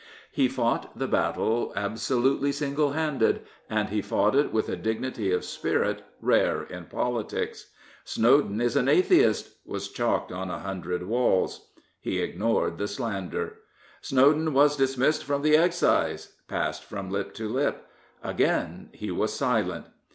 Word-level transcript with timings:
He 0.31 0.47
fought 0.47 0.97
the 0.97 1.07
battle 1.07 1.71
absolutely 1.75 2.51
single 2.51 2.93
handed, 2.93 3.41
and 3.69 3.89
he 3.89 4.01
fought 4.01 4.33
it 4.35 4.51
with 4.51 4.67
a 4.67 4.75
dignity 4.75 5.31
of 5.31 5.45
spirit 5.45 6.01
rare 6.21 6.63
in 6.63 6.85
politics." 6.85 7.69
Snowden 8.13 8.59
is 8.59 8.75
an 8.75 8.89
Atheist" 8.89 9.57
was 9.63 9.89
chalked 9.89 10.31
on 10.31 10.49
a 10.49 10.57
hundred 10.57 11.03
walls. 11.05 11.69
He 11.99 12.17
ignored 12.19 12.79
the 12.79 12.87
slander." 12.87 13.59
Snowden 14.01 14.55
was 14.55 14.75
dismissed 14.75 15.23
from 15.23 15.43
the 15.43 15.55
Excise" 15.55 16.33
passed 16.47 16.83
from 16.83 17.11
lip 17.11 17.35
to 17.35 17.47
lip. 17.47 17.85
Again 18.23 18.89
he 18.93 19.11
was 19.11 19.33
silent. 19.33 19.85